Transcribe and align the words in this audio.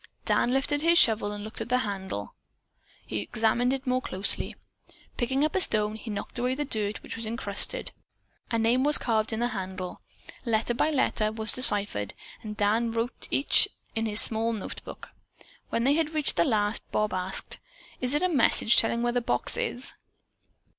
Dan 0.25 0.51
lifted 0.51 0.81
his 0.81 0.97
shovel 0.97 1.31
and 1.31 1.43
looked 1.43 1.61
at 1.61 1.69
the 1.69 1.77
handle. 1.77 2.33
Then 3.07 3.19
he 3.19 3.19
examined 3.19 3.71
it 3.71 3.85
more 3.85 4.01
closely. 4.01 4.55
Picking 5.15 5.45
up 5.45 5.55
a 5.55 5.61
stone, 5.61 5.93
he 5.95 6.09
knocked 6.09 6.39
away 6.39 6.55
the 6.55 6.65
dirt 6.65 7.03
with 7.03 7.15
which 7.15 7.23
it 7.27 7.31
was 7.31 7.39
crusted. 7.39 7.91
A 8.49 8.57
name 8.57 8.83
was 8.83 8.97
carved 8.97 9.31
in 9.31 9.39
the 9.41 9.49
handle. 9.49 10.01
Letter 10.43 10.73
by 10.73 10.89
letter 10.89 11.31
was 11.31 11.51
deciphered 11.51 12.15
and 12.41 12.57
Dan 12.57 12.91
wrote 12.91 13.27
each 13.29 13.69
in 13.93 14.07
his 14.07 14.19
small 14.19 14.53
notebook. 14.53 15.09
When 15.69 15.83
they 15.83 15.93
had 15.93 16.15
reached 16.15 16.35
the 16.35 16.45
last, 16.45 16.81
Bob 16.91 17.13
asked: 17.13 17.59
"Is 17.99 18.15
it 18.15 18.23
a 18.23 18.27
message 18.27 18.77
telling 18.77 19.03
where 19.03 19.13
the 19.13 19.21
box 19.21 19.55
is?" 19.55 19.93